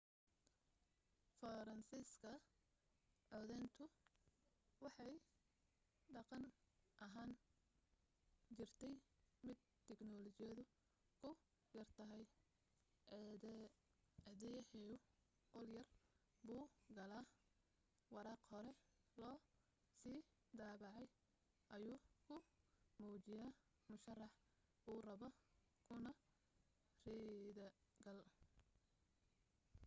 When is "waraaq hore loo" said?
18.13-19.37